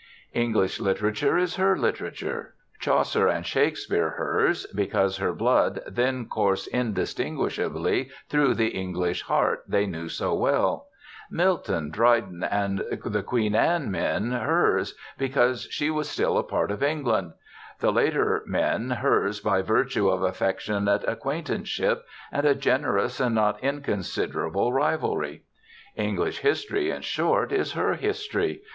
English 0.33 0.79
literature 0.79 1.37
is 1.37 1.57
her 1.57 1.77
literature 1.77 2.55
Chaucer 2.79 3.27
and 3.27 3.45
Shakespeare 3.45 4.09
hers 4.09 4.65
because 4.73 5.17
her 5.17 5.31
blood 5.31 5.79
then 5.85 6.25
coursed 6.27 6.67
indistinguishably 6.69 8.09
through 8.27 8.55
the 8.55 8.69
English 8.69 9.21
heart 9.21 9.63
they 9.67 9.85
knew 9.85 10.09
so 10.09 10.33
well; 10.33 10.87
Milton, 11.29 11.91
Dryden, 11.91 12.43
and 12.43 12.83
the 13.05 13.21
Queen 13.21 13.53
Anne 13.53 13.91
men 13.91 14.31
hers, 14.31 14.95
because 15.19 15.67
she 15.69 15.91
was 15.91 16.09
still 16.09 16.35
a 16.35 16.43
part 16.43 16.71
of 16.71 16.81
England; 16.81 17.33
the 17.79 17.91
later 17.91 18.41
men 18.47 18.89
hers 18.89 19.39
by 19.39 19.61
virtue 19.61 20.09
of 20.09 20.23
affectionate 20.23 21.03
acquaintanceship 21.07 22.03
and 22.31 22.43
a 22.47 22.55
generous 22.55 23.19
and 23.19 23.35
not 23.35 23.63
inconsiderable 23.63 24.73
rivalry. 24.73 25.43
English 25.95 26.39
history, 26.39 26.89
in 26.89 27.03
short, 27.03 27.51
is 27.51 27.73
her 27.73 27.93
history. 27.93 28.63